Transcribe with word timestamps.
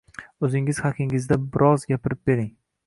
O'zingiz 0.47 0.79
haqingizda 0.85 1.39
birozv 1.57 1.87
gapirib 1.95 2.25
bering. 2.31 2.55